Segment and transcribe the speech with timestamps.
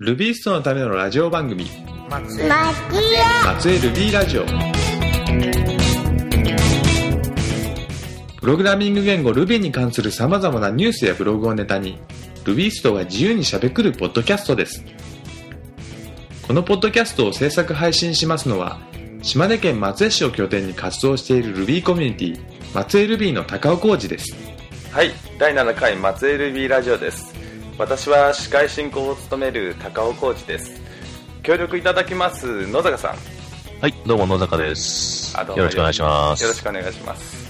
[0.00, 1.66] ルビーストのためのラジオ番組。
[2.08, 2.48] 松江。
[2.48, 4.44] 松江ルビーラジオ。
[8.36, 11.98] プログラミング言語ルビーに関する様々なニュースやブログをネタに
[12.44, 14.84] ルビーストが自由にしゃべくるポッドキャストです。
[16.46, 18.78] このポッドキャストを制作配信しますのは
[19.22, 22.40] 島根県松江市を拠点に活動しているルビーコミュニティ
[22.72, 24.32] 松江ルビーの高尾浩二です。
[24.92, 25.10] はい
[25.40, 27.34] 第7回松江ルビーラジオです
[27.78, 30.80] 私は司会進行を務める高尾浩二です
[31.42, 33.16] 協力いただきます野坂さん
[33.80, 35.36] はい、どうも野坂です。
[35.36, 36.42] よろしくお願いします。
[36.42, 37.48] よろしくお願いします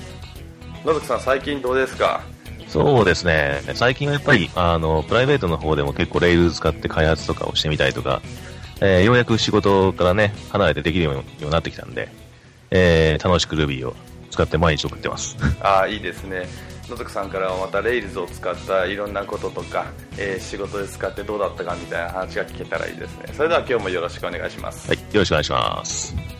[0.84, 2.20] 野坂さん最近どうですか？
[2.68, 3.62] そうですね。
[3.74, 8.20] 最近はやっぱり、あの、プライベートの方でも結構レイル使って開発とかをしてみたりとか、
[8.82, 12.10] えーようやく仕事からね、離れてできるようになってきたんで、
[12.70, 13.94] えー楽しく Ruby を
[14.30, 15.34] 使って毎日送ってます。
[15.64, 16.46] ああいいですね
[16.88, 26.38] 野坂さんからはまたレイルズを使ったいろんなこととか、えー仕事で使ってどうだったかみたいな話が聞けたらいいですねそれでは今日もよろしくお願いします、はい、よろしくお願いします。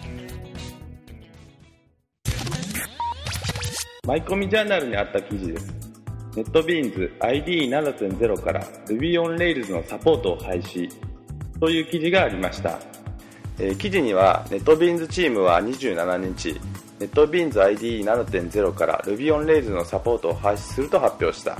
[4.08, 5.74] マイコミジャーナルにあった記事です。
[6.34, 10.88] ネットビーンズ ID7.0 から Ruby on Rails のサポートを開始
[11.60, 12.78] という記事がありました。
[13.58, 16.58] えー記事にはネットビーンズチームは27日、
[17.00, 21.56] ネットビーンズ IDE7.0 から Ruby on Rails のサポートを廃止すると発表した。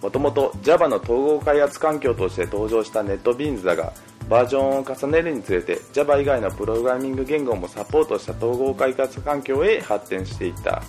[0.00, 3.92] もともと Java の統合開発環境として登場したネットビーンズだが、
[4.28, 10.82] バージョンを重ねるにつれて Java 以外のプログラミング言語もサポートした統合開発環境へ発展していった。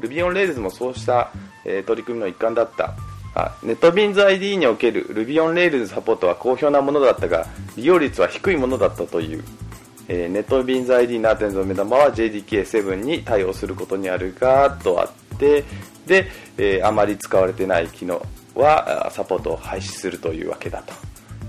[0.00, 1.32] Ruby on Rails もそうした、
[1.64, 2.96] えー取り組みの一環だった。
[3.34, 9.44] あネットビーンズ ID における Ruby on Rails サポートは好評なものだったが、利用率は低いものだったという。
[10.08, 15.64] えーネットビーンズ ID7.0 の目玉は JDK7 に対応することにあるが、とあって、
[16.06, 18.20] で、えーあまり使われてない機能
[18.54, 20.92] はあサポートを廃止するというわけだと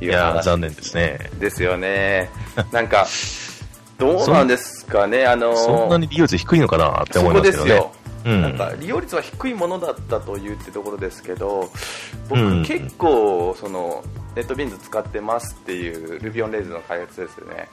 [0.01, 1.17] いいうやー、話残念ですね。
[1.39, 2.29] ですよね。
[2.71, 3.07] なんか、
[3.97, 7.91] どうなんですかね、あのーそんなに利用率低いのかなってそ思いますけどね。
[8.25, 11.69] なんか利用率は低いものだったというってところですけど
[12.27, 14.03] 僕、うん結構その
[14.35, 17.69] ネットビーンズ使ってますっていう Ruby on Rails の開発ですよね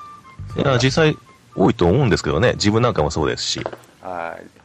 [0.56, 1.16] いや、実際
[1.54, 2.52] 多いと思うんですけどね。
[2.52, 3.60] 自分なんかもそうですし。
[4.02, 4.56] はい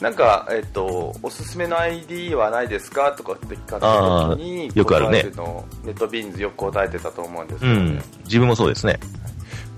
[0.00, 8.02] なんか、えっと、おすすめの ID はないですかとかって聞かれた時によくあるねネットビーンズよく答えてたと思うんですけどうんね、。
[8.24, 8.98] 自分もそうですね。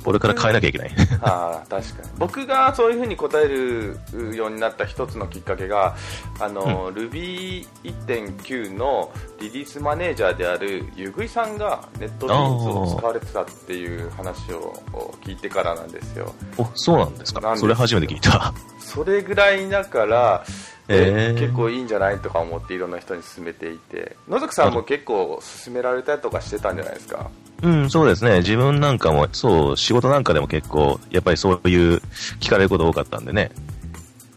[0.05, 0.91] これから変えなきゃいけない。
[1.23, 2.09] ああ確かに。
[2.19, 3.97] 僕がそういうふうに答える
[4.37, 5.97] ようになった一つのきっかけが
[6.41, 9.11] あの、Ruby1.9 の
[9.41, 14.75] リリースマネージャーであるゆぐいさんがネットビーを使われてたっていう話を
[15.23, 16.35] 聞いてからなんですよ。
[16.59, 17.57] お、そうなんですか？
[17.57, 18.53] それ初めて聞いた。
[18.79, 20.45] それぐらいだから、
[20.89, 24.17] へー結構いいんじゃないとか思っていろんな人に勧めていて。
[24.29, 27.31] 野崎さんも結構勧められたりとかしてたんじゃないですか？
[27.65, 28.39] うん、そうですね。
[28.39, 32.03] 自分なんかも、そう、仕事なんかでも結構、やっぱりそういう
[32.39, 33.51] 聞かれること多かったんでね。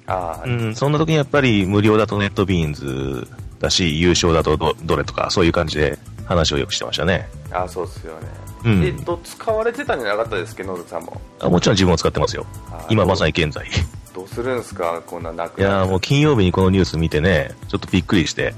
[0.06, 3.28] ああ、うん、そんな時にやっぱり無料だとネットビーンズ
[3.60, 7.28] だし、優勝だとどどれとか、そういう感じで話をよくしてましたね。
[7.52, 8.28] ああそうですよね、
[8.66, 11.22] うんえっと使われてたんじゃなかったですけど野崎さんも？
[11.40, 12.46] あもちろん自分も使ってますよ。
[12.90, 13.66] 今まさに現在。
[14.14, 18.54] どうするんすかこんななくいやーもう金曜日にこのニュース見てね、ちょっとびっくりして、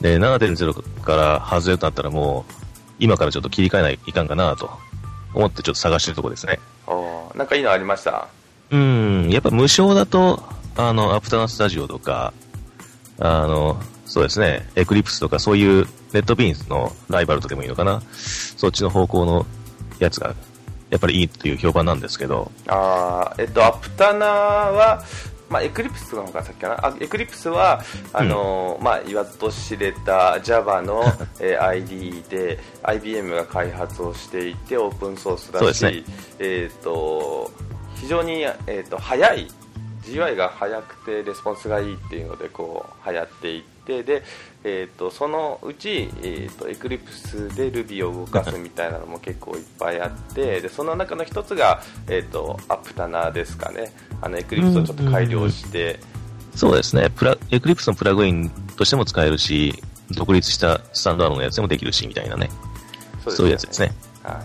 [0.00, 2.52] で、7.0から外れとなったらもう、
[2.98, 4.70] 今からちょっと切り替えないいかんかなと
[5.34, 6.60] 思ってちょっと探してるとこですね。
[6.86, 8.28] あーなんかいいのありました？
[8.70, 10.42] うん、やっぱ無償だと、
[10.76, 12.32] あの、アプタナスタジオとか、
[13.18, 18.02] あの、そうですね、エクリプスとかそういうネットビーンズのライバルとでもいいのかな。
[18.12, 19.46] そっちの方向の
[19.98, 20.34] やつが、
[20.90, 25.02] やっぱりいいっていう評判なんですけど、あーえっとアプタナは
[25.52, 26.86] まあ、エクリプスの方がさっきかな？
[26.86, 27.82] あエクリプスは
[28.12, 31.04] あのーまあ、言わずと知れた Java の、
[31.38, 36.04] えー ID で IBM が開発をしていてオープンソースだし、ね。
[36.38, 37.50] えー、と
[37.96, 39.48] 非常に、えー、と早い。
[40.04, 44.24] GUI が速くてレスポンスがいいっていうのでこう流行っていってで、
[44.64, 53.92] えー、とそのうち、えー、と Eclipse で Ruby を動かすみたいなのも結構いっぱいあってでその中の一つが、えー、とアプタナですかね。
[54.20, 55.98] あの Eclipse をちょっと改良して、
[56.54, 62.50] そうですね、プラ、エクリプスのプラグインとしても使えるし、独立したスタンダードのやつでもできるし、みたいなね。
[63.26, 63.92] そういうやつですね。
[64.22, 64.42] は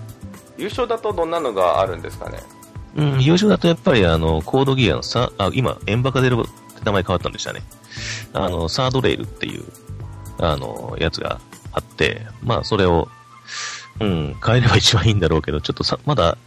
[0.57, 2.39] い、有償だとどんなのがあるんですかね？
[2.95, 6.43] うん、有償だとやっぱりあの、 CodeGear のさ、あ、今、 Embarcadero っ
[6.75, 7.61] て名前変わったんでしたね。
[8.33, 9.65] あの、3rdRail っていう、
[10.39, 11.39] あの、やつが
[11.71, 13.07] あって、まあ、それを、
[13.99, 16.37] うん、買えれば一番いいんだろうけど、ちょっとさ、まだ、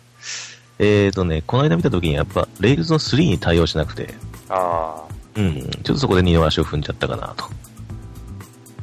[0.78, 4.14] えーとね、この間見た時にやっぱ、 Rails の3に対応しなくて、
[4.48, 5.04] あ
[5.36, 7.44] うん、ちょっとそこで二の足を踏んじゃったかなと。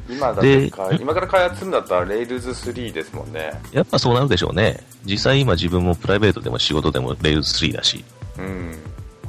[0.09, 3.51] 今だってか今から開発するんだったら Rails3 ですもんね。
[3.73, 4.79] やっぱそうなるでしょうね。
[5.05, 8.03] 実際今自分もプライベートでも仕事でも Rails3 だし。
[8.37, 8.77] うん。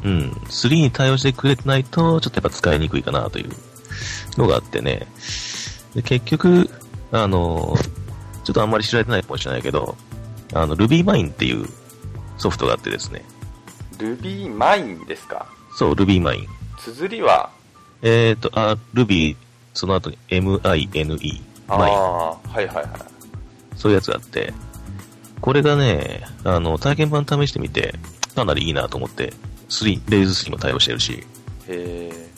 [0.05, 0.31] うん。
[0.31, 3.51] 3に対応してくれてないと、ちょっとやっぱ使いにくいかなという
[4.39, 5.09] のがあってね。
[5.99, 6.71] で結局、
[7.11, 7.77] あの、
[8.45, 9.97] ちょっとあんまり知られてないかもしれないけど、
[10.55, 11.67] あの、RubyMine っていう
[12.37, 13.25] ソフトがあってですね。
[13.99, 15.47] RubyMine ですか？
[15.75, 16.47] そう、RubyMine。
[16.79, 17.51] 綴りは？
[18.03, 19.35] えっ、と、あ、Ruby、
[19.75, 21.43] その後に MINE。
[21.67, 21.75] あ。
[21.75, 22.87] あ、はいはいはい。
[23.75, 24.55] そういうやつがあって、
[25.41, 27.95] これがね、あの、体験版試してみて、
[28.37, 29.33] かなりいいなと思って、
[29.69, 32.29] 3、レイズ3も対応してるし、へえ。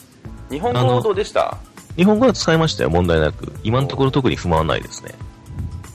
[0.49, 1.57] 日本語はどうでした？
[1.95, 3.51] 日本語は使いましたよ、問題なく。
[3.63, 5.13] 今のところ特に不満はないですね。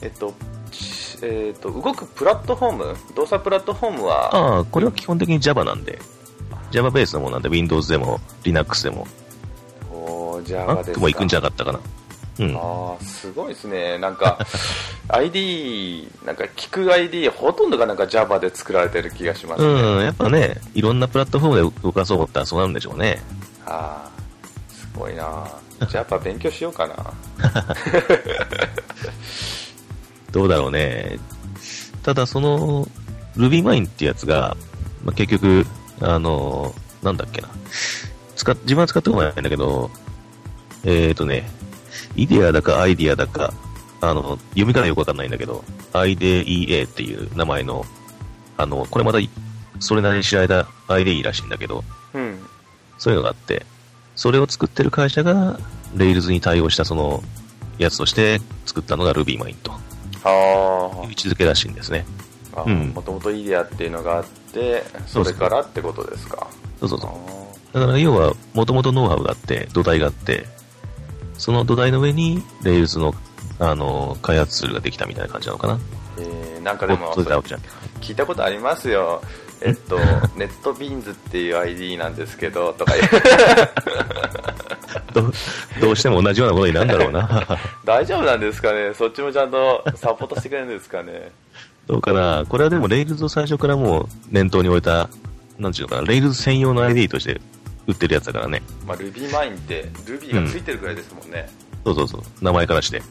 [0.01, 0.33] えっと、
[0.71, 5.99] しえっと、動くプラットフォーム動作プラットフォームは、ああ、これは基本的に Java なんで、
[6.71, 9.07] Java ベースのものなんで、Windows でも Linux でも、
[9.91, 10.99] おー Java ですか。
[10.99, 11.79] も行くんじゃなかったかな。
[12.39, 12.55] うん。
[12.55, 13.97] ああ、すごいですね。
[13.97, 14.37] なんか、
[15.09, 19.67] ID、なんか聞く ID、ほとんどがなんか Java で作られてる気がしますね。
[19.67, 23.21] うん、やっぱね、いろんなプラットフォームで動かそうと思ったらそうなるんでしょうね。
[23.65, 25.47] ああ、すごいな。
[25.79, 27.13] じゃあやっぱ勉強しようかな。
[30.31, 31.19] どうだろうね。
[32.03, 32.87] ただ、その、
[33.35, 34.57] RubyMine ってやつが、
[35.03, 35.65] まあ、結局、
[36.01, 37.49] あの、なんだっけな。
[38.35, 39.91] 使っ、自分は使ったことないんだけど、
[40.83, 41.49] えーとね、
[42.15, 43.53] イデアだかアイディアだか、
[44.01, 45.63] あの、読み方よくわかんないんだけど、
[45.93, 47.85] IDEA っていう名前の、
[48.57, 49.19] あの、これまた、
[49.79, 51.83] それなりに知られた IDE らしいんだけど、
[52.13, 52.39] うん。
[52.97, 53.65] そういうのがあって、
[54.17, 55.57] それを作ってる会社が、
[55.95, 57.23] Rails に対応したその、
[57.77, 59.71] やつとして作ったのが RubyMine と
[60.23, 62.05] あいう位置づけらしいんですね。
[62.55, 66.47] あ、うんもともとイデアっていうのがあって、それからってことですか？
[66.79, 67.07] そうそうあそ
[67.75, 67.79] う。
[67.79, 70.47] だから要は、もともとノウハウがあって、土台があって、
[71.37, 73.13] その土台の上に、Rails の、
[73.59, 75.75] あの、開発ツールができたみたいな感じなのかな。
[75.75, 75.79] ー
[76.19, 77.13] えー、なんかでも。
[77.13, 79.21] 聞いたことありますよ。
[79.61, 79.97] えっと、
[80.37, 83.07] ネットビーンズっていう ID なんですけど、 とか言う
[85.13, 85.33] どう
[85.81, 87.59] どうしても同じようなことになるんだろうな。
[87.85, 88.93] 大丈夫なんですかね？
[88.93, 91.31] そっちもちゃんとサポートしてくれるんですかね？
[91.87, 92.45] どうかな？
[92.47, 95.09] これはでも Rails を最初からもう念頭に置いた、
[95.57, 97.41] なんていうのかな、Rails 専用の ID として
[97.87, 98.61] 売ってるやつだからね。
[98.85, 101.49] まあ、RubyMine って Ruby がついてるくらいですもんね。
[101.85, 102.21] そうそうそう。
[102.41, 103.01] 名前からして。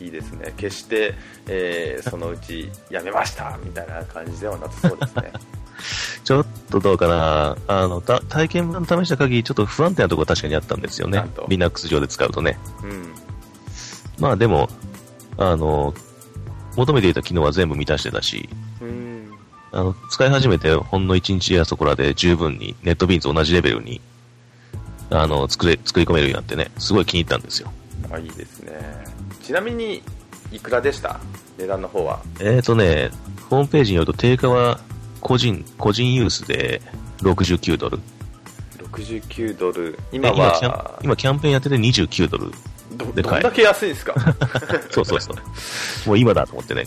[0.00, 0.52] うん、いいですね。
[0.56, 1.14] 決して、
[1.46, 5.32] えーそのうちやめました みたいな感じではなさそうですね。
[6.24, 7.56] ちょっとどうかな。
[7.68, 11.24] あの、た体験版試した限り、ちょっと不安定なところ確かにあったんですよね。
[11.48, 12.58] Linux 上で使うとね。
[12.82, 13.14] うん。
[14.18, 14.70] まあでも、
[15.36, 15.94] あの、
[16.76, 18.48] 求めていた機能は全部満たしてたし、
[18.80, 19.30] うん。
[19.72, 24.00] あの、使い始めてほんの1日やそこらで十分にネットビーンズ同じレベルに、
[25.10, 27.72] あの、作れ、作り込めるようになってね、すごい気に入ったんですよ。
[28.10, 29.04] あ、いいですね。
[29.44, 30.02] ちなみに、
[30.52, 31.20] いくらでした？
[31.58, 32.20] 値段の方は。
[32.40, 33.10] えーとね、
[33.50, 34.80] ホームページによると定価は
[35.20, 36.80] 個人、個人ユースで
[37.20, 37.98] 69ドル。
[38.90, 39.92] 69ドル。
[39.92, 42.50] で今今キャンは、今キャンペーンやってて29ドル。
[42.96, 44.14] どでどんだけ安いんですか？
[44.90, 46.08] そうそうそう。
[46.08, 46.86] もう今だと思ってね。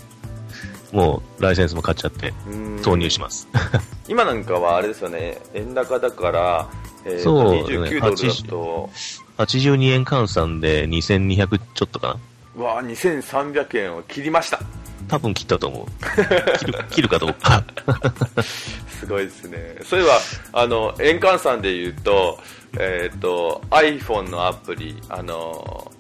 [0.94, 3.48] もうライセンスも買っちゃってうん投入します。
[4.07, 6.68] 今なんかはあれですよね、円高だから、
[7.06, 8.89] えーとそうね29ドルだと、
[9.38, 12.18] 82円換算で2200ちょっとかな。
[12.57, 14.59] うわー2300円を切りました。
[15.07, 16.57] 多分切ったと思う。
[16.57, 17.63] 切る 切るかどうか。
[19.00, 19.77] すごいですね。
[19.84, 20.20] そういえば、
[20.62, 22.39] あの、円換算で言うと、
[22.79, 25.91] えっ、と、iPhone のアプリ、あの、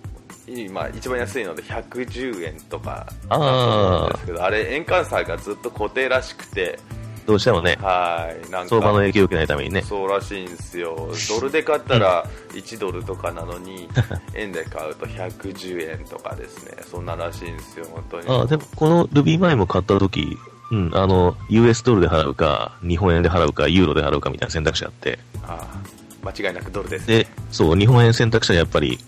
[0.47, 6.79] 今一番安いので110円とかだと思うんですけど、あれ円換算がずっと固定らしくて、
[7.27, 9.81] どうしてもね、はい、なんか、相場の影響を受けないためにね。
[9.81, 11.09] そうらしいんですよ。
[11.29, 13.89] ドルで買ったら1ドルとかなのに、
[14.33, 16.77] 円で買うと110円とかですね。
[16.89, 18.43] そんならしいんですよ、本当に。
[18.43, 20.37] あでもこの Ruby 前も買った時、
[20.71, 27.07] うん、あの、US ドルで払うか、日本円で払うか、ユーロで払うかみたいな選択肢があって、ああ間違いなくドルです。
[27.07, 28.99] で、そう、日本円選択したらやっぱり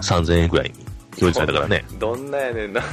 [0.00, 0.74] 3000円ぐらいに
[1.10, 1.84] 表示されたからね。
[2.00, 2.82] どんなやねんな。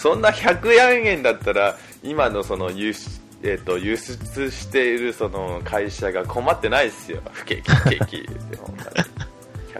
[0.00, 7.20] そんな100円だったら、今のその輸出、えっ、と、輸出しているその会社が困ってないですよ。
[7.32, 8.78] 不景気、不景気まに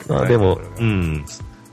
[0.05, 1.25] 100まあでも、円うん、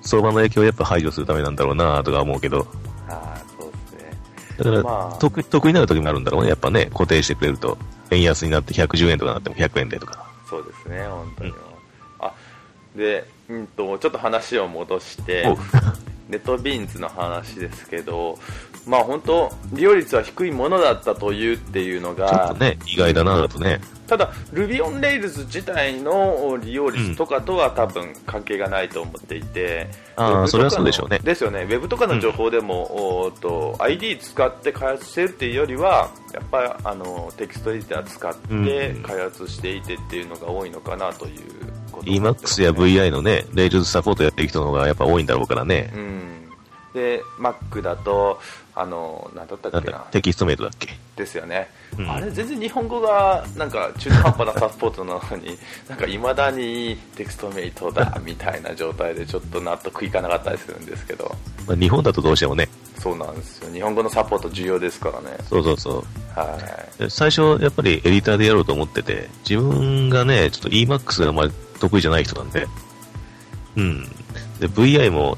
[0.02, 2.66] 相場の影響をやっぱ排除するためなんだろうなとか思うけど、
[3.10, 4.12] ああ、そうですね。
[4.58, 6.50] だから、まあ得得意になる時もあるんだろうね。
[6.50, 7.78] やっぱね、固定してくれると、
[8.12, 10.26] 円安になって110円とかなっても100円でとか。
[10.50, 11.50] そうですね、本当に。
[11.50, 11.56] うん
[12.20, 12.34] あ、
[12.96, 15.46] で、うんと、ちょっと話を戻して
[16.30, 18.38] レ、ットビーンズの話ですけど、
[18.88, 23.80] まあ本当、利用率は低いものだったというっていうのちょっがと、ね、意外だなとね。
[24.08, 31.20] ただ Ruby on Rails 自体の利用率とかとは多分関係がないと思っていて、ああ、それはそうでしょうね。
[31.20, 41.42] ですよね、ウェブとかの情報でも、おーっと ID 使って開発してるっていうよりは、やっぱりあのテキストエディター使って開発していてっていうのが多いのかなという
[41.92, 45.92] ことを思ってます Emacs や VI のね、Rails サポートやってる人の方がやっぱ多いんだろうからね。
[45.94, 46.50] うん、
[46.94, 48.40] で Mac だと
[48.80, 49.98] あのなんだったっけな。
[49.98, 50.90] だテキストメイトだっけ？
[51.16, 51.68] ですよね、
[51.98, 52.12] うん。
[52.12, 55.58] あれ全然日本語がなんか中途半端なサポートなのに
[55.90, 61.36] なんか未だにテキストメイトだみたいな状態でちょっと納得いかなかったりするんですけど。
[61.66, 62.70] まあ、日本だとどうしてもね。
[63.00, 63.72] そうなんですよ。
[63.74, 65.38] 日本語のサポート重要ですからね。
[65.50, 65.92] そうそうそ
[66.36, 66.40] う。
[66.40, 66.58] は
[67.00, 67.04] い。
[67.04, 72.68] で最初、やっぱりエディターでやろうと思ってて、自分がね、ちょっと Emacs があまり得意じゃない人なんで、
[73.76, 74.04] うん。
[74.60, 75.38] で、VI も、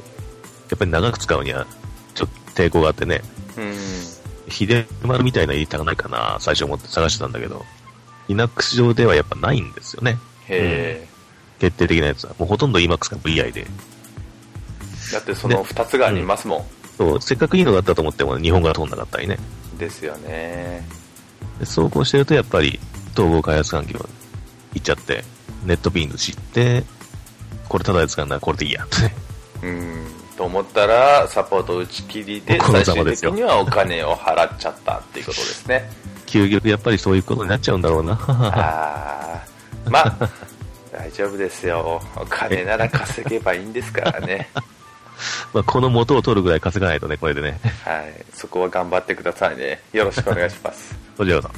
[0.70, 1.66] やっぱり長く使うには、
[2.60, 3.22] 抵抗があってね、
[3.58, 3.74] うん
[4.52, 7.66] 秀丸みたいなエディターがないかな、最初思って探してたんだけど、
[8.28, 10.18] Linux 上ではやっぱないんですよね。
[10.48, 11.08] へえ、
[11.60, 12.36] 決定的なやつは。
[12.38, 13.66] もうほとんど Emacs か VI で。
[15.14, 19.38] だってその2つがありますもそう、せっかくいいのがあったと思っても日本語が通んなかったりね。
[19.76, 20.88] ん、ですよね
[21.60, 22.80] でそうこうしてるとやっぱり
[23.14, 24.06] 統合開発環境に
[24.76, 25.24] 行っちゃって、
[25.66, 26.84] ネットビーンズ知って、
[27.68, 29.16] これただで使うならこれでいいやってね。
[29.64, 35.90] うんと思ったらサポート打ち切りで最終的にはお金を払っちゃったっていうことですね。
[36.28, 38.18] 究極やっぱりそういうことになっちゃうんだろうな。
[38.26, 39.90] あー。
[39.90, 40.30] まあ
[40.98, 42.02] 大丈夫ですよ。
[42.16, 44.50] お金なら稼げばいいんですからね。
[45.54, 47.60] まあこの元を取るぐらい稼がないとね、これでね。
[47.84, 48.26] はい。
[48.34, 49.82] そこは頑張ってくださいね。
[49.92, 50.96] よろしくお願いします。
[51.18, 51.52] それでは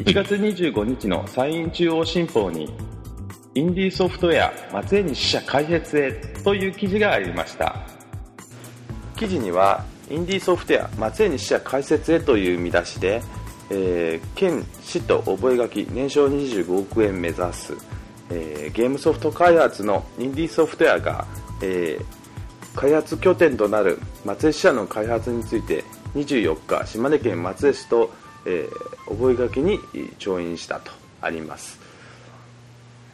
[0.00, 2.74] 1月25日の山陰中央新報に
[3.56, 6.12] インディーソフトウェア松江に支社開設へ
[6.44, 7.86] という記事がありました。
[9.16, 13.22] 記事にはインディーソフトウェア松江に支社開設へという見出しで、
[13.70, 17.72] えー県市と覚書年商25億円目指す、
[18.28, 21.26] えーゲームソフト開発のインディーソフトウェアが、
[21.62, 22.04] えー
[22.78, 25.82] 開発拠点となる松江支社の開発について
[26.14, 28.12] 24日島根県松江市と、
[28.44, 29.80] えー覚書に
[30.18, 31.85] 調印したとあります。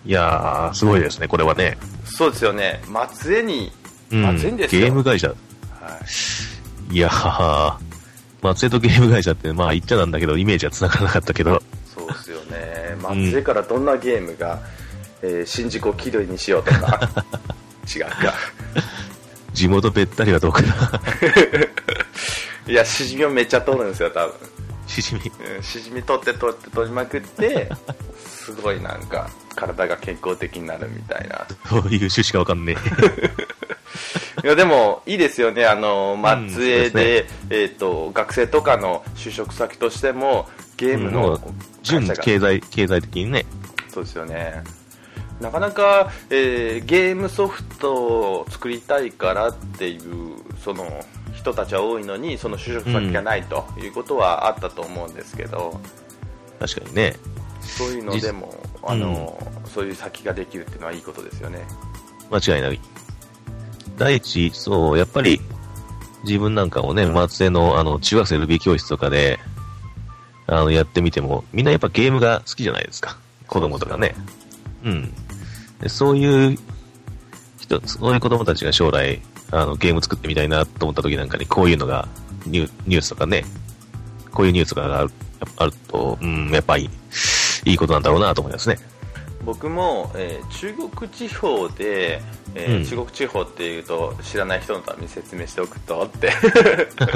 [0.05, 1.79] いやー、すごいですね、これはね。
[2.05, 2.83] そうですよね。
[2.89, 3.71] 松江に
[4.11, 5.29] うん、松江にですよ、ゲーム会社。
[5.29, 5.35] は
[6.91, 6.95] い。
[6.95, 7.75] いやー、
[8.43, 11.63] 松江とゲーム会社って、まあ言っちゃなんだけど、イメージは繋がらなかったけど、
[11.95, 12.97] そうですよね。
[13.01, 14.61] 松江からどんなゲームが、
[15.23, 17.09] えー新宿を気取りにしようとか。
[17.95, 18.35] 違うか。
[19.53, 21.01] 地元べったりはどうかな。
[22.67, 24.35] いやしじみをめっちゃ取るんですよ多分。
[24.87, 25.21] しじみ。
[25.21, 27.71] うんしじみ取って取って取りまくって
[28.45, 31.47] すごいなんか体が健康的になるみたいな。
[31.71, 32.77] どういう趣旨かわかんね
[34.43, 35.65] いやでもいいですよね。
[35.67, 41.39] あの松江そうでで,、えー、と学生とかの就職先としてもゲームの
[41.83, 43.47] 純経済、経済的にね。
[43.89, 44.65] そうですよね。
[45.41, 50.03] なかなか、えーゲームソフトを作りたいからっていう
[50.65, 55.81] その人たちは多いのにその就職先がないということはあったと思うんですけど、
[56.59, 57.17] 確かにね。
[57.63, 58.55] そういうのでも
[58.85, 61.61] あの、そういう先ができるっていうのはいいことですよね
[62.31, 62.81] 間違いない。
[63.99, 65.41] 第一、そう、やっぱり、
[66.25, 69.39] 自分なんかもね、松江の、あの、中学生ルビー教室とかで、
[70.47, 73.19] あの、やってみても、みんなやっぱゲームが好きじゃないですか。
[73.47, 74.15] 子供とかね。
[74.85, 75.13] うん。
[75.81, 76.59] でそういう
[77.59, 82.09] 人、そういう子供たちが将来、あの、ゲーム作ってみたいなと思った時なんかに、こういうのが、
[82.47, 83.45] ニュニュースとかね、
[84.33, 85.11] こういうニュースがある
[85.57, 86.89] あると、うん、やっぱり、
[87.65, 88.79] いいことなんだろうなと思いますね。
[89.45, 92.21] 僕も、えー中国地方で、
[92.55, 92.85] えーうん。
[92.85, 96.33] 中国地方っていうと知らない人のために説明しておくとって。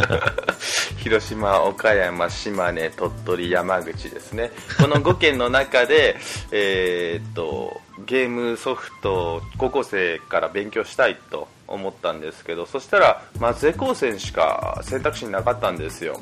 [0.98, 4.50] 広島、岡山、島根、鳥取、山口ですね。
[4.78, 6.16] この5県の中で、
[6.50, 16.20] えーっとゲームソフトを高校生から勉強したいと思ったんですけどそしたら松江高専しか選択肢になかったんですよ。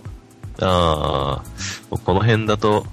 [0.61, 1.43] あ
[1.91, 2.87] あ、この辺だと、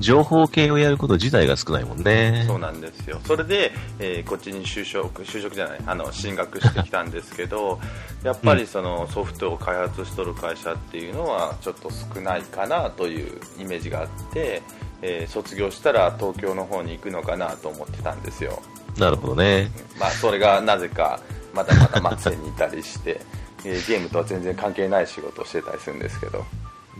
[0.00, 2.44] 情報系をやること自体が少ないもんね。
[2.46, 3.20] そうなんですよ。
[3.24, 7.78] それで、えーこっちに就職就職じゃないあの進学してきたんですけど
[8.24, 14.62] やっぱりそのソフトを開発しとる会社っていうのはちょっと少ないかなというイメージがあって、
[15.02, 18.62] えー卒業したら東京の方に行くのかなと思ってたんですよ。
[18.98, 19.70] なるほどね。
[19.98, 21.20] まあそれがなぜか
[21.52, 23.20] まだまだ松江にいたりして、
[23.64, 26.44] えーゲームとは全然関係ない仕事をしてたりするんですけど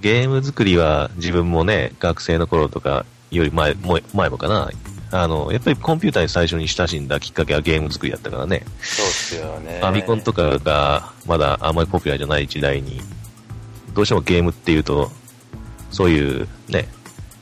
[0.01, 4.71] ゲーム作りは自分もね、学生の頃とかより前も前もかな。
[5.13, 8.63] あの、やっぱりコンピューターに最初に親しんだきっかけはゲーム作りだったからね。
[8.81, 13.01] そうですよねファミコンとかがまだあんまりポピュラーじゃない時代に、
[13.93, 15.11] どうしてもゲームっていうと、
[15.91, 16.87] そういうね、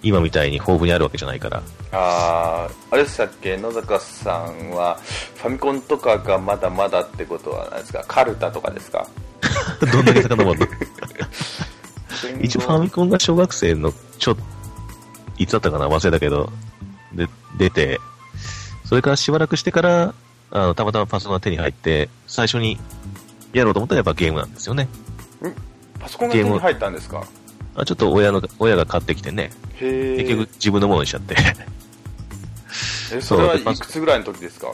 [0.03, 1.63] 今みたいに豊富にあるわけじゃないから。
[1.93, 3.57] あーあれでしたっけ？
[3.59, 4.99] 野坂さんは
[5.37, 8.05] ファミコンとかがまだまだってことは何ですか？
[8.09, 9.07] カルタとかですか？
[9.93, 10.67] どんだけ遡るの？
[12.43, 14.37] 一応ファミミコンが小学生のちょ、
[15.39, 15.89] いつだったかな？
[15.89, 16.51] 忘れたけど、
[17.13, 17.99] で、出て、
[18.85, 20.15] それからしばらくしてから、
[20.51, 22.79] あの、たまたまパソコンが手に入って、最初に
[23.53, 24.89] やろうと思ったらやっぱゲームなんですよね。
[26.01, 27.25] パソコンが手に入ったんですか？
[27.77, 31.37] あちょっと親の、親が買ってきてね、へえ結局自分のものにしちゃって、
[33.15, 34.69] えそれはいくつぐらいの時ですか？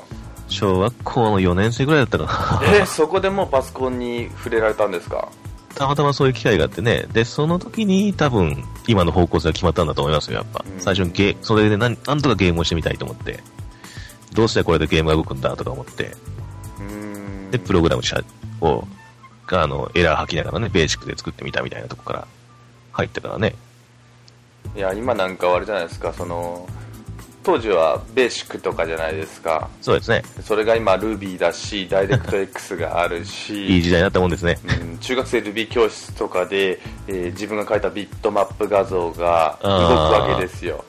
[0.49, 2.77] 小学校の4年生ぐらいだったかな。
[2.77, 5.29] えーそこでもうパソコンに触れられたんですか？
[5.75, 10.65] たまたまそういう機会があってね、で、その時に多分、今の方向性が決まったんだと思いますよ、やっぱ。
[10.67, 10.81] うん。
[10.81, 13.41] 最初にゲそれでなんなんとかゲームをしてみたいと思って、
[14.33, 16.17] どうしてこれでゲームが動くんだとか思って、
[17.51, 18.23] で、プログラム者
[18.61, 18.87] を、
[19.49, 22.27] あの、エラー吐きながらね、ベーシックで作ってみたみたいなとこから
[22.93, 23.55] 入ったからね。
[24.75, 26.69] いや今なんかはあれじゃないですかその
[27.45, 30.23] 当時はベーシックとかじゃないですかそうですね。
[30.43, 34.59] それが今 Ruby だしダイレクト X がある いいし時代になったもんですね。
[34.81, 40.85] うん中学生 Ruby 教室とかで、えー自分が書いたビットマップ画像が動くわけですよ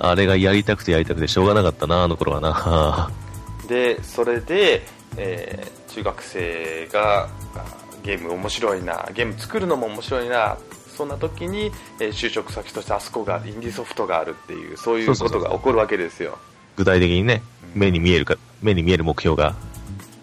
[0.00, 3.10] あれがやりたくてやりたくてしょうがなかったな、あの頃はな。
[3.68, 4.84] でそれで、
[5.16, 7.64] えー中学生があ
[8.02, 10.56] ゲーム面白いなゲーム作るのも面白いな
[10.96, 16.38] そんな時に、えー就職先としてあそこがインディーソフトがあるっていうそういうことが起こるわけですよ。
[16.76, 17.42] 具体的にね、
[17.74, 17.80] うん。
[17.80, 19.54] 目に見えるか、目に見える目標が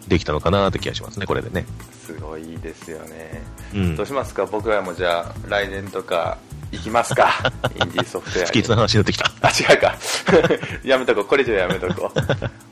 [0.07, 1.65] できたのかなって気がしますね、これでね。
[2.05, 3.41] すごいですよね、
[3.73, 3.95] うん。
[3.95, 4.05] どう。
[4.05, 4.45] しますか？
[4.45, 6.37] 僕らもじゃあ来年とか
[6.71, 7.31] 行きますか？
[7.75, 9.31] インディーソフトウェアに不吉な話になってきた。
[9.41, 9.95] あ違うか。
[10.83, 11.25] やめとこう。
[11.25, 12.19] これ以上やめとこう。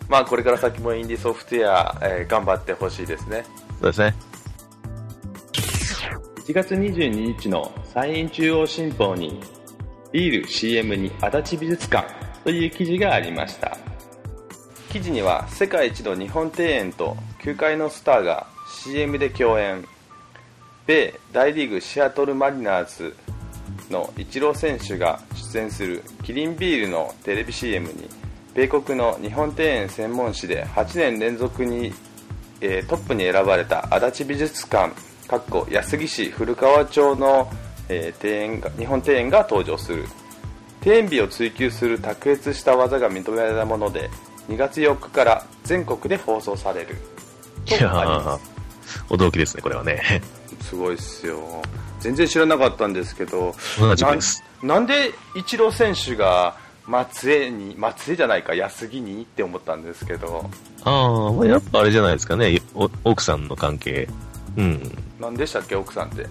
[0.10, 3.46] まあこれから先もインディーソフトウェア、えー頑張ってほしいですね。
[3.80, 4.16] そうですね。
[6.50, 9.40] 1月22日の山陰中央新報に
[10.12, 12.12] ビール CM に足立美術館
[12.44, 13.78] という記事がありました。
[14.92, 19.86] 記事には世界一の日本庭園と球界のスターが CM で共演。
[20.88, 23.16] 米大リーグシアトルマリナーズ
[23.92, 28.10] のイチロー選手が出演するキリンビールのテレビ CM に
[28.56, 31.94] 米国の日本庭園専門誌で8年連続に
[32.60, 35.09] えートップに選ばれた足立美術館。
[35.30, 37.52] かっこ安来市古川町の、
[37.88, 40.06] えー庭園が日本庭園が登場する
[40.84, 44.10] 庭園美を追求する卓越した技が認められたもので
[44.48, 46.98] 2月4日から全国で放送される
[47.68, 48.40] いや
[49.08, 50.02] 驚きですね、これはね。
[50.64, 51.62] すすごいっすよ
[52.00, 53.54] 全然知らなかったんですけど。
[53.80, 53.96] な
[54.64, 56.56] なんでイチロー選手が
[56.88, 60.50] 松江に松江じゃないか安来にって思ったんですけど
[60.84, 62.60] ああ、まあ、やっぱあれじゃないですかね。
[62.74, 64.08] お奥さんの関係。
[64.58, 64.92] うん。
[65.20, 66.26] 何でしたっけ奥さんって？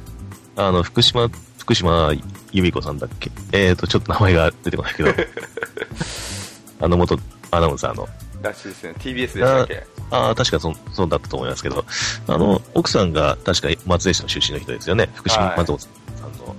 [0.57, 2.13] あの、福島、福島
[2.53, 3.31] 由美子さんだっけ？
[3.53, 5.11] えーと、ちょっと名前が出てこないけど。
[6.81, 7.19] あの元
[7.51, 8.09] アナウンサーの。
[8.43, 8.95] らしいですね。
[8.99, 9.87] TBS でしたっけ？
[10.11, 11.85] ああ、確かそそうだったと思いますけど、
[12.29, 15.11] あの、奥さんが確か松江市の出身の人ですよね。
[15.15, 15.59] 福島はい。
[15.59, 16.47] 松尾さんの。
[16.47, 16.55] は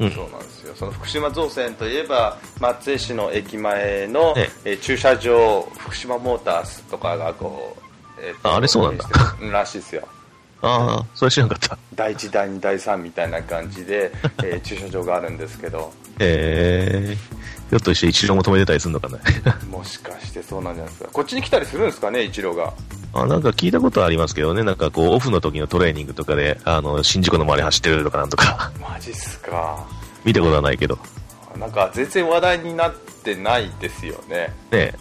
[0.00, 0.04] い。
[0.04, 0.10] うん。
[0.12, 0.74] そうなんですよ。
[0.76, 4.72] その福島造船といえば松江市の駅前の、ええ。
[4.74, 9.04] ー駐車場福島モータースとかがこう、えーとああれそうなんだ。
[9.40, 10.06] うんらしいですよ
[10.60, 11.78] ああ、それ知らなかった。
[11.94, 15.92] 第1第2第3みたいな感じで、 えー駐車場があるんですけど。
[16.18, 17.16] え。
[17.16, 19.18] ー、ひょっとして一郎も止めてたりするのかな。
[19.70, 21.10] もしかしてそうなんじゃないですか。
[21.12, 22.72] こっちに来たりするんですかね一郎が。
[23.14, 29.86] あなんか聞いたことありますけどね、なんかこう、オフの時のトレーニングとかで、あの、新宿の周り走ってるとかなんとか、マジっすか。
[30.24, 30.98] 見たことはないけど、
[31.58, 34.52] なんか全然話題になってないですよね。
[34.70, 34.94] ねはい、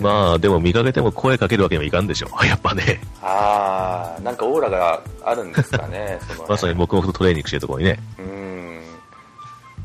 [0.00, 2.28] まあ、でも見かけても声かけるわけにもいかんでしょ。
[2.44, 7.98] やっぱね、ああなんかオーラがあるんですかね そのねまさに黙々とトレーニングしてるところにね。
[8.18, 8.82] うん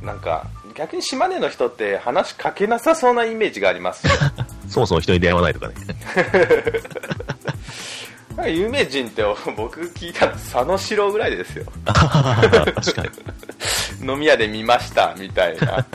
[0.02, 4.12] なんか逆に島根の人って話しかけなさそうなイメージがありますし
[4.68, 5.76] そもそも人に出会わないとかね。
[8.36, 9.24] なんか有名人って
[9.56, 13.10] 僕聞いたの佐野史郎ぐらいですよ確かに。
[14.12, 15.86] 飲み屋で見ましたみたいな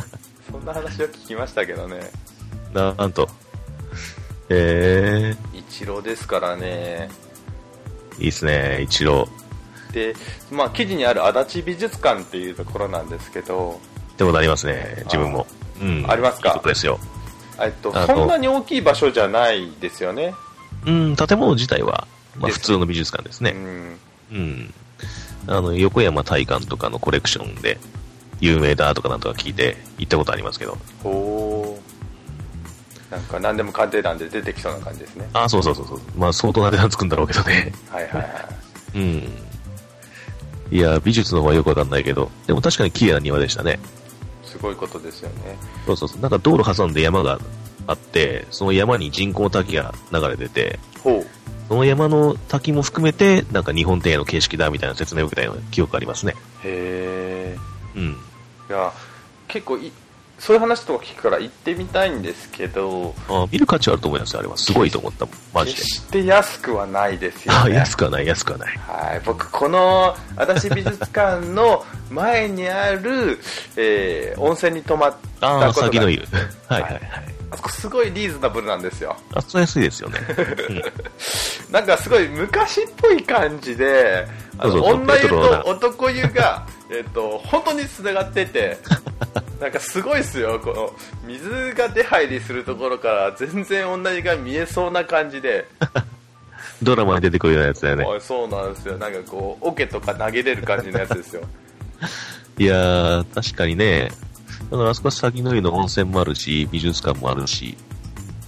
[0.51, 2.11] そんな話を聞きましたけどね
[2.73, 3.29] ななんと。
[4.51, 9.29] え一郎ですからねー、いいっすね、一郎。
[9.93, 10.15] で、
[10.51, 13.81] まあ、記事にある足立美術館っていうところなんですけど、
[14.13, 15.47] ってことありますね、自分も。
[15.81, 16.05] うん。
[16.09, 16.49] ありますか？
[16.51, 16.99] いいとこですよ。
[17.61, 20.35] えっと、そんなに大きい場所じゃないですよね。
[20.87, 22.07] うん、建物自体は、
[22.37, 23.51] まあ普通の美術館ですね。
[23.51, 23.99] うん
[24.33, 24.75] うん。
[25.47, 27.79] あの、横山大観とかのコレクションで
[28.41, 30.77] 有名だとかなんとか聞いて行ったことありますけど。
[33.11, 35.29] なんか何でも鑑定団で出てきそうな感じですね。
[35.33, 36.01] あ、そうそうそうそう。
[36.17, 37.73] まあ相当な値段つくんだろうけどね。
[37.91, 38.33] はいはいはい。
[38.97, 39.49] うん。
[40.71, 43.79] いや、美術の方はよくわかんないけど、でも確かに綺麗な庭でしたね。
[44.45, 45.57] すごいことですよね。
[45.87, 46.21] そうそうそう。
[46.21, 47.39] なんか道路挟んで山が
[47.87, 51.27] あって、その山に人工滝が流れてて、ほう。
[51.69, 56.35] その山の滝も含めて、なんか日本庭園の形式だみたいな説明を受けたような記憶がありますね。
[56.65, 57.59] へえ。
[57.95, 58.13] うん。
[58.13, 58.93] いや、
[59.49, 59.93] 結構い、
[60.39, 64.57] そういう話とか聞くから行ってみたいんですけど、あ見る価値はあると思いますよ、あれは。
[64.57, 65.89] すごいと思ったもん、マジで決。
[65.97, 67.75] して安くはないですよあ、ね。
[67.75, 68.79] 安くはない、安くはない。
[68.79, 73.39] はい、僕、この、足立美術館の前にある、
[73.77, 76.19] えー温泉に泊まったああ、ことが先の湯。
[76.69, 77.03] はいはいはい。
[77.51, 79.17] あそこすごいリーズナブルなんですよ。
[79.35, 80.21] あ、それ安いですよね。
[80.69, 80.83] うん
[81.73, 84.27] なんかすごい昔っぽい感じで、
[84.59, 88.79] あの女湯と男湯が、えっと、本当に繋がってて、
[89.61, 90.93] なんかすごいですよ、この、
[91.27, 95.67] 水が出入りするところから全然女湯が見えそうな感じで、
[96.83, 98.05] ドラマに出てくるようなやつだよね。
[98.05, 98.97] はいそうなんですよ。
[98.99, 101.43] なんかこう、桶とか投げれる感じのやつですよ。
[102.57, 104.11] いやー、確かにね、
[104.71, 107.77] だからあそこは先の湯の温泉もあるし、美術館もあるし、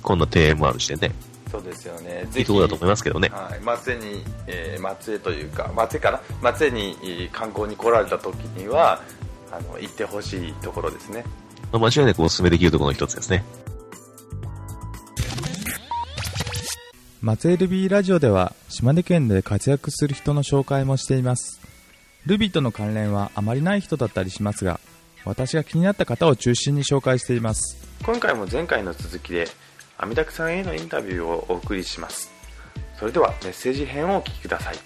[0.02, 1.12] こんな庭園もあるしでね、
[1.50, 2.24] そうですよね。
[2.36, 3.28] いいところだと思いますけどね。
[3.32, 6.20] はい、松江に、えー松江というか松江かな？
[6.40, 9.00] 松江にえー観光に来られた時には
[9.50, 11.24] あの行ってほしいところですね。
[11.72, 13.44] まあ間違いなくお勧めできるところの一つですね。
[17.22, 21.60] 松江ルビーラジオでは島根県で活躍する人の紹介もしています。
[22.26, 24.80] ルビーとの関連はあまりない人だったりしますが
[25.24, 27.76] 私が気になった方を中心に紹介しています。
[28.04, 29.48] 今回も前回の続きで
[29.98, 32.30] 阿弥陀さんへのインタビューをお送りします。
[32.98, 34.76] それではメッセージ編をお聞きください。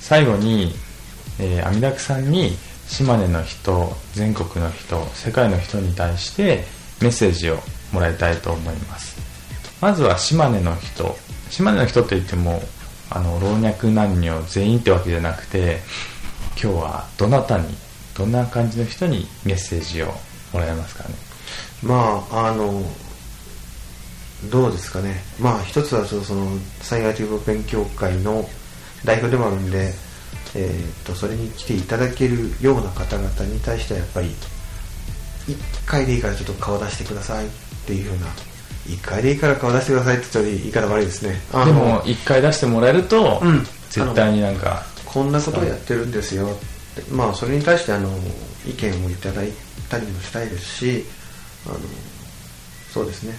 [0.00, 0.72] 最後に、
[1.40, 2.52] えー、阿弥陀さんに
[2.88, 6.64] 島根の人全国の人世界の人に対して
[7.00, 7.58] メッセージを
[7.92, 9.16] もらいたいと思います。
[9.80, 11.16] まずは島根の人。
[11.50, 12.62] 島根の人といっても
[13.10, 15.78] あの老若男女全員ってわけじゃなくて
[16.60, 17.66] 今日はどなたに
[18.16, 20.06] どんな感じの人にメッセージを
[20.52, 21.14] もらえますかね？
[21.82, 22.82] まああの
[24.50, 25.22] どうですかね。
[25.38, 28.48] まあ一つはその災害救護勉強会の
[29.04, 29.92] 代表でもあるんで、
[30.54, 34.28] えー、とそれに来ていただけるような方々に対してはやっぱり
[35.48, 37.48] 1回でいいからちょっと顔出してくださいっ
[37.86, 38.26] ていうような
[38.86, 41.40] 1回でいいから顔出してくださいって言ったら言い方悪いですね。
[41.52, 43.66] あのでも一回出してもらえると、うん。
[43.90, 47.10] 絶対になんかこんなことをやってるんですよって。
[47.10, 48.08] まあそれに対してあの
[48.66, 49.52] 意見をいただい
[49.88, 51.04] たりもしたいですし
[51.66, 51.78] あの
[52.92, 53.34] そうですね。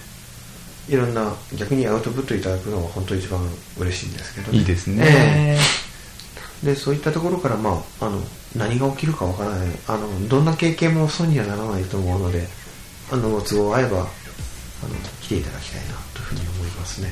[0.88, 3.40] いろんな逆にアウトプットいただくのが本当一番
[3.78, 5.77] 嬉しいんですけど、いいですね、ええ
[6.62, 8.20] でそういったところから、まあ、あの
[8.56, 9.68] 何が起きるかわからない。
[9.86, 12.46] あのどんな経験も損にはならないと思うので
[13.12, 14.06] あのご都合合えばあの
[15.20, 17.08] 来ていただきたいなというふうに思いますね、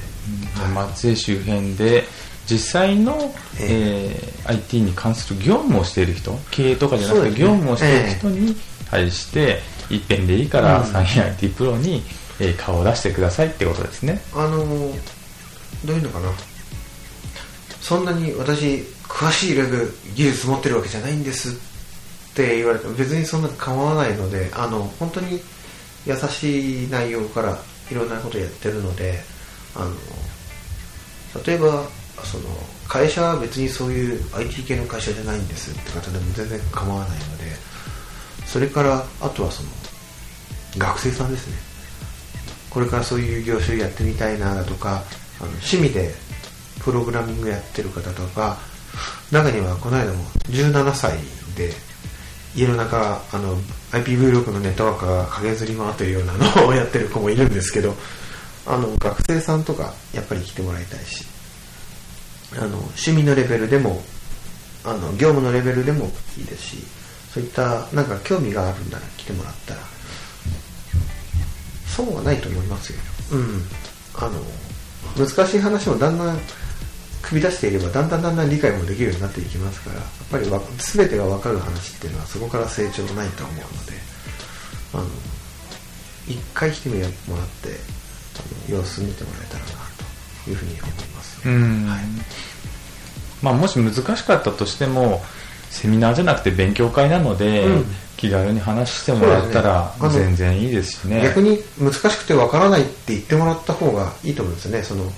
[0.54, 2.04] じゃあ松江周辺で
[2.46, 4.32] 実際の、ええ。
[4.44, 7.36] ー IT に関する業務をしている人経営とかじゃなくて、ね。
[7.36, 8.56] 業務をしている人に
[8.88, 9.58] 対して、
[9.90, 10.86] 一遍でいいから、うん。
[10.86, 12.02] サイン IT プロに、
[12.38, 14.20] えー顔を出してくださいってことですね。
[14.34, 14.58] あの
[15.84, 16.30] どういうのかな。
[17.80, 18.84] そんなに私
[19.16, 25.40] 詳しいレベル技術持ってるわけじゃないんですって言われても別にそんな構わないのであの本当に
[26.04, 27.56] 優しい内容から
[27.90, 29.18] いろんなことやってるので
[29.74, 29.90] あの
[31.46, 31.84] 例えば
[32.24, 32.44] その
[32.86, 37.44] 会社は別にそういう IT 系の会社じゃないんですって方でも全然構わないので
[38.44, 39.70] それからあとはその
[40.76, 41.56] 学生さんですね。
[42.68, 45.02] これからそういう業種やってみたいなとか
[45.40, 46.12] あの趣味で
[46.80, 48.58] プログラミングやってる方とか
[49.30, 51.18] 中にはこの間も17歳
[51.56, 51.72] で
[52.54, 53.56] 家の中あの
[53.92, 57.94] IPv6 のネットワークが駆けずり回ってるようなのを やってる子もいるんですけど
[58.66, 61.24] あの学生さんとかやっぱり来てもらいたいし
[62.56, 64.04] あの趣味のレベルでも
[64.84, 66.86] あの業務のレベルでもいいですし
[67.34, 69.80] そういったなんか興味があるんなら来てもらったら
[71.96, 72.98] 損はないと思いますよ。
[73.32, 73.62] うん。
[74.14, 76.38] あの、難しい話もだんだん
[77.28, 83.92] 組み出していれば、だんだんだんだん理解もできるようになっていきますから、やっぱりわ全てが分かる話っていうのはそこから成長ないと思うので、
[84.94, 85.04] あの、
[86.28, 87.70] 一回来てもらって、
[88.38, 89.70] あの様子見てもらえたらな
[90.44, 91.48] というふうに思います。
[91.48, 92.00] うん、はい。
[93.42, 95.22] まあ、もし難しかったとしても
[95.70, 97.84] セミナーじゃなくて勉強会なので、うん。
[98.16, 100.08] 気軽に話してもらったらね。
[100.10, 101.22] 全然いいですしね。
[101.22, 104.82] 逆に難しくてわからないって言ってもらった方がいいと思うんですよね。
[104.82, 105.12] その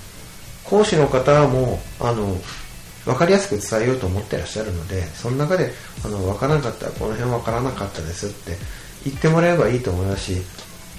[0.69, 2.37] 講師の方もあの
[3.05, 5.73] 分かりやすく伝えようと思ってらっしゃるのでその中で
[6.05, 8.57] あの分からなかったらこの辺分からなかったですって
[9.05, 10.43] 言ってもらえばいいと思いますし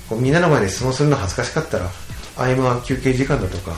[0.10, 1.90] こうみんなの前で質問するの恥ずかしかったら
[2.36, 3.74] 合間休憩時間だとか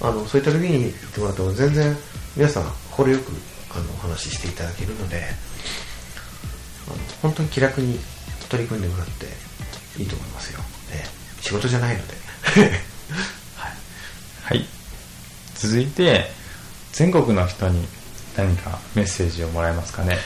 [0.00, 1.96] あのそういった時に言ってもらっても全然
[2.36, 3.32] 皆さん心よく
[3.70, 5.22] あのお話ししていただけるので
[6.88, 7.98] あの本当に気楽に
[8.50, 9.26] 取り組んでもらって
[9.98, 10.60] いいと思いますよ、
[10.92, 12.14] ええ仕事じゃないので。
[14.44, 14.66] はい。
[15.62, 16.24] 続いて
[16.92, 17.86] 全国の人に
[18.36, 20.16] 何かメッセージをもらえますかね？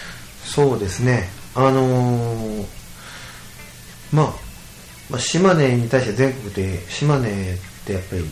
[0.45, 1.29] そうですね。
[1.55, 2.67] あのー
[4.13, 4.27] まあ、
[5.11, 8.25] まあ島根に対して全国で島根ってやっぱり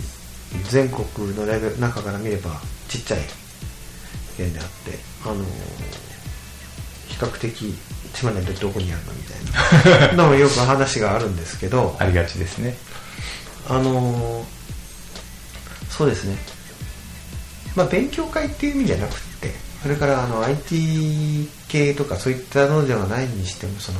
[0.70, 3.20] 全国のレベル中から見ればちっちゃい
[4.38, 5.44] 県であってあのー
[7.08, 7.74] 比較的
[8.14, 10.12] 島根ってどこにあるのみたいな。
[10.24, 12.76] のもよく話があるんですけどありがちですね。
[13.68, 14.44] あのー
[15.90, 16.36] そうですね、
[17.76, 19.50] まあ、勉強会っていう意味じゃなくて
[19.82, 23.98] それからあの IT 系とかそういったのではないにしてもその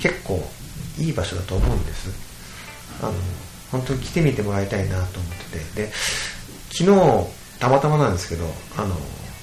[0.00, 0.40] 結構
[0.98, 2.10] いい場所だと思うんです。
[3.02, 3.12] あの
[3.70, 5.86] 本当に来てみてもらいたいなと思ってて。
[5.88, 5.92] で
[6.70, 7.26] 昨日
[7.58, 8.44] たまたまなんですけど
[8.76, 8.94] あの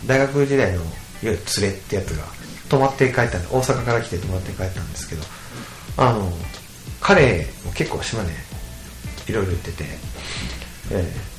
[0.06, 0.86] 大学時代のいわ
[1.24, 2.26] ゆる連れってやつが
[2.70, 5.24] 泊まって帰ったんで大阪から来て泊まって帰ったんですけど
[5.98, 6.32] あの
[7.02, 8.30] 彼も結構島根
[9.28, 9.84] いろいろ言ってて、
[10.92, 11.33] えー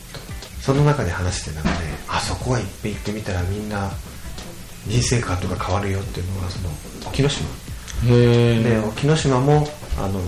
[0.64, 1.70] その中で話してたので
[2.08, 3.90] あそこは行って行ってみたらみんな
[4.86, 6.70] 人生観とか変わるよっていうのがその
[7.06, 7.46] 沖ノ島。
[8.06, 10.22] へで沖ノ島もあの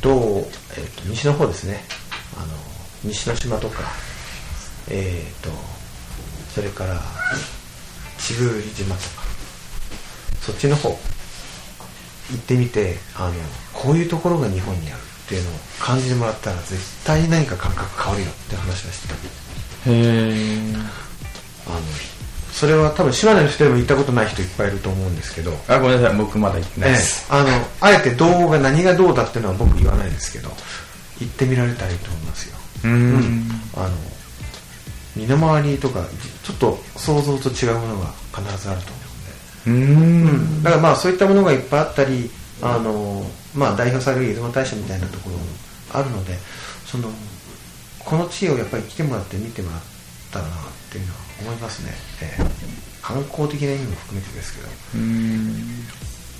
[0.00, 1.84] どう、えーと西の方ですね。
[2.34, 2.46] あの
[3.04, 3.82] 西之島とか
[4.88, 5.50] えっ、と
[6.54, 6.98] それから
[8.16, 9.22] 千宮島とか
[10.40, 10.96] そっちの方行
[12.36, 13.34] ってみてあの
[13.74, 19.14] こういうところが日本にあるっていうのを感じてもらったら絶対に何か感覚変わるよって話はしてた。
[19.14, 19.18] へ
[19.86, 20.72] え
[21.66, 21.80] あの
[22.50, 25.52] それは多分島根の人でも行ったことない人いっぱいいると思うんですけど。
[25.68, 26.96] あごめんなさい僕まだ行ってないええ。
[26.96, 27.48] です、あの
[27.80, 30.48] あえてどうが何がどうだっていうのは僕言わないですけど
[31.20, 32.56] 行ってみられたらいいと思いますよ。
[32.84, 33.50] うーん。
[33.76, 33.90] あの
[35.14, 36.06] 身の回りとか
[36.42, 38.98] ちょっと想像と違うものが必ずあると思
[39.66, 40.24] うーうん。
[40.24, 40.62] ん。
[40.62, 42.30] で、だからまあそういったものがいっぱいあったり
[42.62, 45.44] あの、まあ、代表される出雲大社みたいなところも
[45.92, 46.36] あるので
[46.86, 47.10] その
[48.08, 49.80] この地をやっぱり来てもらって見てもらっ
[50.32, 50.54] たらなっ
[50.90, 52.44] ていうのは思いますね、ええ。
[53.02, 54.68] 観光的な意味も含めてですけど。
[54.68, 55.84] うーん。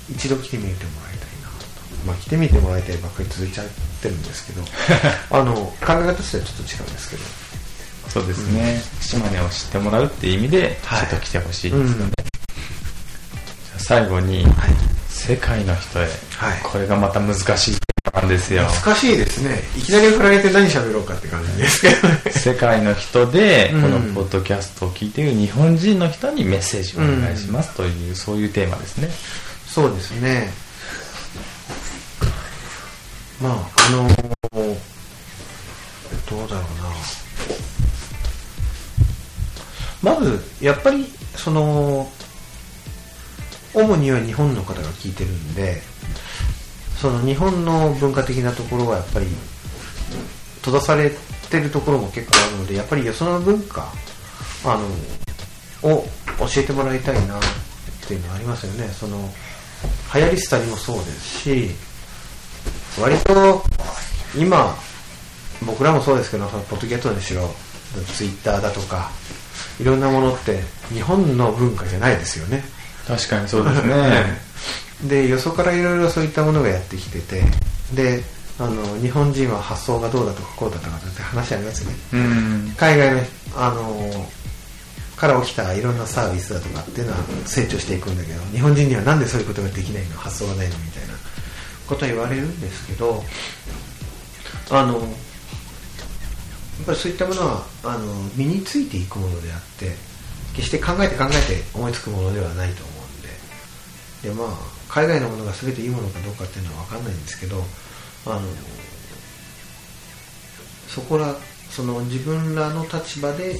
[0.09, 1.65] 一度来てみてもらいたいなと。
[2.07, 3.67] まあ来てみてもらいたいばっかり続いちゃっ
[4.01, 4.63] てるんですけど。
[5.29, 7.23] あの考え方としてはちょっと違うんですけど。
[8.09, 11.97] そうですね、島根を知ってもらうっていう意味でちょはいっと来てほしいですよね、うん。
[11.99, 16.61] じゃあ最後に、はい世界の人へ、はい。
[16.63, 17.77] これがまた難しい
[18.13, 18.63] なんですよ。
[18.85, 19.61] 難しいですね。
[19.77, 22.21] いきなり振られて何喋ろうかって感じですけどね。
[22.31, 23.81] 世界の人でうん。
[23.81, 29.09] このポッドキャストを聞いている日本人の人にメッセージをお願いしますという、そういうテーマですね。
[29.67, 30.49] そうですね。
[33.41, 33.57] まああ
[33.91, 34.07] の
[36.29, 36.63] どうだろう
[40.01, 40.13] な。
[40.15, 41.05] まずやっぱり
[41.35, 42.09] その
[43.73, 45.81] 主には日本の方が聞いてるんで
[46.99, 49.27] その日本の文化的なところはやっぱり
[50.57, 51.11] 閉ざされ
[51.49, 53.91] てるところも結構あるのでやっぱりよその文化
[54.65, 54.77] あ
[55.83, 56.03] のを
[56.39, 57.41] 教えてもらいたいなっ
[58.07, 58.87] ていうのはありますよね。
[58.89, 59.17] その
[60.13, 61.69] 流行り廃りもそうですし
[62.99, 63.63] 割と
[64.35, 64.75] 今
[65.65, 67.49] 僕らもそうですけどそのポッドキャストにしろ
[68.15, 69.09] ツイッターだとか
[69.79, 70.59] いろんなものって
[70.93, 72.63] 日本の文化じゃないですよね。
[73.09, 74.39] 確かにそうですね。
[75.03, 77.43] でよそからいろいろそういったものがやってきてて
[77.93, 78.23] で
[78.59, 81.95] あの日本人は発想がどうだとかこうだとかって話ありますよね。
[82.13, 82.73] うん。
[82.77, 83.21] 海外の
[83.55, 84.29] あの
[85.15, 91.13] から起きたいろんなサービスだとかっていうのは成長していくんだけど日本人にはなんでそういうことができないの発想がないのみたいな
[91.87, 93.23] ことは言われるんですけど
[94.69, 95.05] あのやっ
[96.85, 99.95] ぱりそういったものはあの身についていくものであって
[100.55, 102.95] 決して考えて考えて思いつくものではないと思う。
[102.95, 102.98] ん
[104.23, 104.47] ででまあ
[104.89, 107.63] 海外のものが全ていいものかどうかっていうのは分かんないんですけど
[108.25, 108.41] あの
[110.87, 111.35] そこら
[111.69, 113.59] その自分らの立場で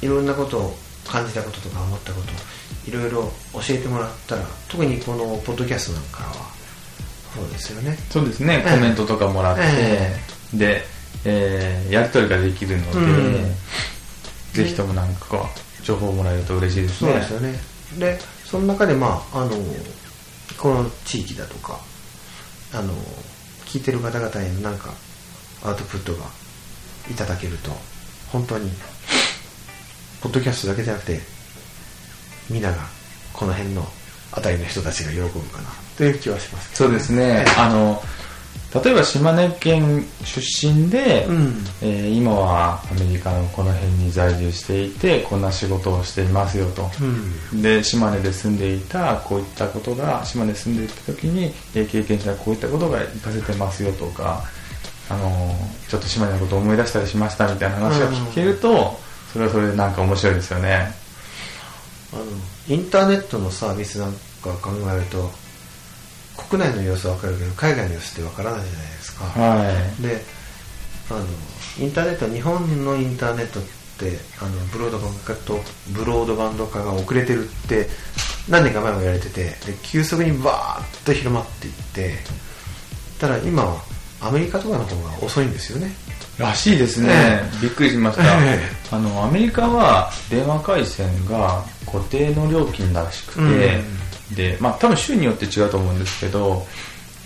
[0.00, 6.56] いろんなことを感じたこととか思ったこといろいろ教えてもらったら特にこのポッドキャストなんかは
[7.36, 7.98] そうですよね。
[8.08, 8.64] そうですね。
[8.66, 8.70] ええ。
[8.70, 10.16] コメントとかもらって、え
[10.54, 10.84] で、
[11.26, 13.54] えーやり取りができるので、うん。
[14.54, 15.50] ぜひともなんか
[15.82, 17.10] 情報をもらえると嬉しいですね。
[17.10, 17.60] そうですよね。
[17.98, 18.18] で
[18.50, 19.50] その中でまああの
[20.58, 21.78] この地域だとか
[22.72, 22.92] あの
[23.66, 24.90] 聞いてる方々へのなんか
[25.64, 26.26] アウトプットが
[27.10, 27.70] いただけると
[28.30, 28.70] 本当に
[30.22, 31.20] ポッドキャストだけじゃなくて
[32.48, 32.76] みんなが
[33.32, 33.84] この辺の
[34.32, 36.84] あたりの人たちが喜ぶかなという気はしますけど。
[36.84, 37.22] そうですね。
[37.22, 38.02] ええあの
[38.84, 41.64] 例えば島根県出身で、うん。
[41.82, 46.90] えー今はアメリカのこの辺に在住していてこんな仕事をしていますよと、
[47.52, 47.62] うん。
[47.62, 54.42] で島根で住んでいたこういったことが島根で住んでいた時にえー経験したこういったことが活かせてますよとか、
[55.10, 58.98] あのーちょっと島根のことを思い出したりしましたみたいな話が聞けると、
[59.32, 60.92] それはそれでなんか面白いですよね。
[62.12, 62.24] あの
[62.68, 64.12] インターネットのサービスなん
[64.42, 65.30] か考えると
[66.36, 69.64] 国内の様子は分かるけど海外の様子って分からないじゃないですか、は
[69.98, 70.02] い。
[70.02, 70.20] で
[71.10, 71.26] あの
[71.78, 73.62] インターネット日本のインターネットっ
[73.98, 75.60] てあのブロードバンド化と
[75.92, 77.88] ブロードバンド化が遅れてるって
[78.48, 82.14] 何年か前も言われててで急速にバーッと広まっていって
[83.18, 83.80] ただ今は
[84.20, 85.90] アメリカとかの方が遅いんですよね
[86.38, 94.34] らしいですね、びっくりしました、えあのアメリカは電話回線が固定の料金らしくて、うん。
[94.36, 96.66] でまあ多分州によって違うと思うんですけど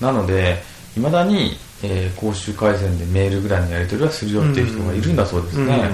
[0.00, 0.62] なので
[0.96, 5.90] いまだに、えー公衆回線でメールぐらいのやり取りはするよっていう人がいるんだそうですね、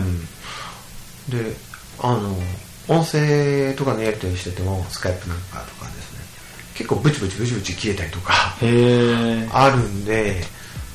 [1.31, 1.45] うん。
[1.45, 1.53] で
[2.01, 2.37] あの
[2.89, 6.21] 音声とかのやり取りしててもスカイプなんかとかですね。
[6.75, 8.57] 結構ブチブチブチブチ消えたりとか
[9.53, 10.43] あるんで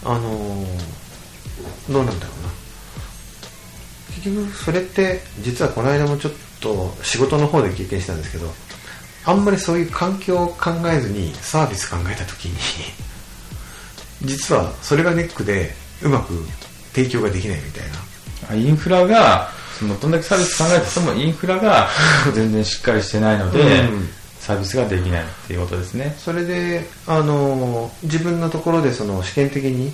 [0.04, 0.66] あの
[1.90, 2.50] どうなんだろうな。
[4.16, 8.48] 結局それって実はこの間もちょっと仕事の方で経験したんですけど
[9.26, 12.58] あんまりそういう環境を考えずにサービス考えた時に
[14.24, 16.46] 実はそれがネックでうまく
[16.94, 18.56] 提供ができないみたいな。
[18.56, 21.90] インフラがそのどんだけサービス考えててもインフラが
[22.34, 24.10] 全然しっかりしてないので、うん。
[24.40, 26.16] サービスができないっていうことですね。
[26.18, 29.94] それで、あの自分のところでその試験的に、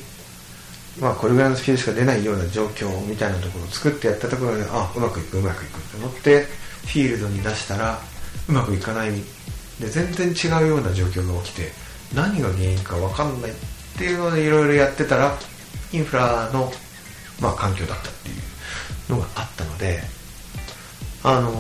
[1.00, 8.00] まあ、これぐらいのスピードしか出ないような状況みたいなところを作ってやったところであうまくいくうまくいくと思ってフィールドに出したら
[8.50, 9.12] うまくいかない。
[9.80, 11.72] で全然違うような状況が起きて
[12.16, 13.54] 何が原因か分かんないっ
[13.98, 15.38] ていうのでいろいろやってたら
[15.94, 16.72] インフラの、
[17.40, 18.32] まあ、環境だったってい
[19.10, 20.00] うのがあったので
[21.24, 21.52] あの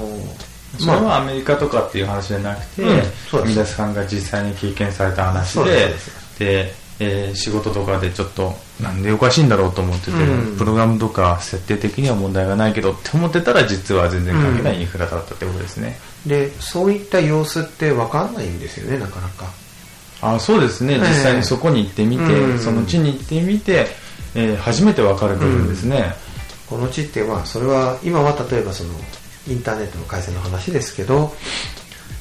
[0.79, 3.51] それはアメリカとかっていう話じゃなくて、うんそうです。
[3.53, 5.93] 皆さんが実際に経験された話そうで
[6.37, 10.57] で、えー仕事とかでちょっとなんでおかしいんだろうと思ってて、うん。
[10.57, 19.45] プログラムとか設定的には問題がないけどって思ってたら実は全然関係ないインフラだったってことですね、でそういった様子って分かんないんですよねなかなか。
[20.21, 20.95] あそうですね。
[20.95, 20.99] ええ。
[21.01, 22.59] 実際にそこに行ってみて、うん。
[22.59, 23.87] その地に行ってみて、
[24.35, 26.13] えー初めて分かる部分ですね、
[26.67, 28.89] この地ってまあそれは今は例えばその
[29.47, 31.33] インターネットの回線の話ですけど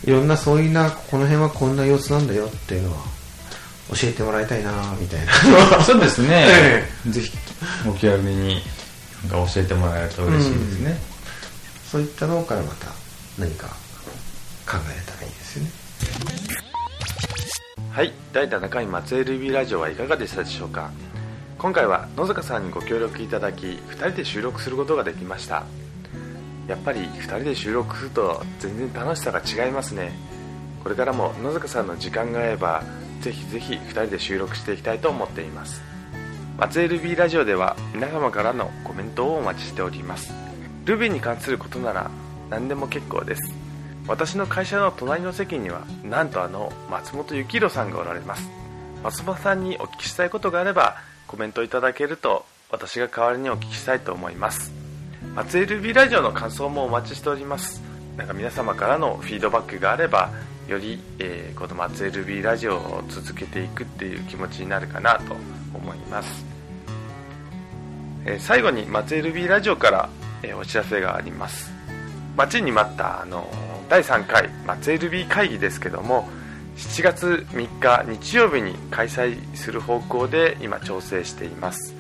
[0.05, 3.15] いろんなそういうなこの辺はこんな様子なんだよっていうのは
[3.90, 5.83] 教えてもらいたいなみたいな。
[5.83, 6.46] そうですね、
[7.07, 7.37] えぜひ
[7.88, 8.62] お気軽に
[9.31, 11.01] なんか教えてもらえると嬉しいですね、
[11.90, 12.88] そういったのからまた
[13.38, 13.68] 何か
[14.66, 15.70] 考えたらいいですよね。
[17.90, 18.12] はい。
[18.33, 20.90] 第7回松江 LB ラジオはいかがでしたでしょうか。
[21.59, 25.64] 今回は野坂さんにご協力いただき2人で収録することができました。
[26.68, 30.12] やっぱり2人で収録すると全然楽しさが違いますね。
[30.83, 32.83] これからも野坂さんの時間が合えば
[33.20, 35.83] ぜひぜひ2人で収録していきたいと思っています。
[36.59, 40.33] 松江 LB ラジオでは皆様からのコメントをお待ちしております。
[40.85, 42.11] Ruby に関することなら
[42.48, 43.42] 何でも結構です。
[44.09, 48.48] 私の会社の隣の席にはなんとあの松本幸宏さんがおられます。
[49.02, 54.72] 松本さんにお聞きしたいことがあればコメントいただけると私が代わりにお聞きしたいと思います。
[55.35, 57.83] 松江 LB ラジオの感想もお待ちしております。
[58.16, 60.31] なんか皆様からのフィードバックがあれば
[60.68, 65.35] より、えーこの松江 LB ラジオを続けていくっていう気持ちになるかなと
[65.74, 66.44] 思います、
[68.24, 70.09] えー最後に松江 LB ラジオから、
[70.42, 71.72] えーお知らせがあります。
[72.37, 73.48] 待ちに待ったあの
[73.88, 76.29] 第3回松江 LB 会議ですけども
[76.76, 81.94] 7月3日日曜日に開催する方向で今調整しています。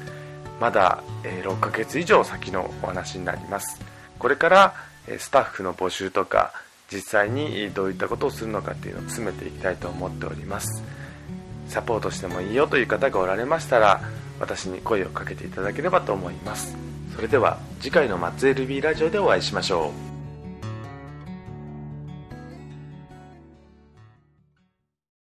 [0.60, 3.80] まだ、え6ヶ月以上先のお話になります。
[4.18, 4.74] これから
[5.06, 6.52] えスタッフの募集とか
[6.92, 10.82] 実際にどういったことをするのかっていうのを詰めていきたいと思っております。
[11.68, 14.00] サポートしてもいいよという方がおられましたら
[14.38, 16.76] 私に声をかけていただければと思います。
[17.14, 20.15] それでは次回の松江 LB ラジオでお会いしましょう。